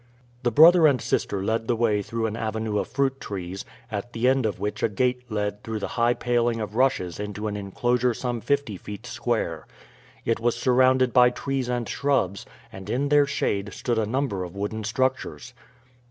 The 0.41 0.49
brother 0.51 0.87
and 0.87 0.99
sister 0.99 1.43
led 1.43 1.67
the 1.67 1.75
way 1.75 2.01
through 2.01 2.25
an 2.25 2.35
avenue 2.35 2.79
of 2.79 2.87
fruit 2.87 3.19
trees, 3.21 3.63
at 3.91 4.13
the 4.13 4.27
end 4.27 4.47
of 4.47 4.59
which 4.59 4.81
a 4.81 4.89
gate 4.89 5.21
led 5.31 5.63
through 5.63 5.77
a 5.83 5.87
high 5.89 6.15
paling 6.15 6.59
of 6.59 6.73
rushes 6.75 7.19
into 7.19 7.45
an 7.45 7.55
inclosure 7.55 8.15
some 8.15 8.41
fifty 8.41 8.77
feet 8.77 9.05
square. 9.05 9.67
It 10.25 10.39
was 10.39 10.55
surrounded 10.57 11.13
by 11.13 11.29
trees 11.29 11.69
and 11.69 11.87
shrubs, 11.87 12.47
and 12.71 12.89
in 12.89 13.09
their 13.09 13.27
shade 13.27 13.75
stood 13.75 13.99
a 13.99 14.07
number 14.09 14.43
of 14.43 14.55
wooden 14.55 14.85
structures. 14.85 15.53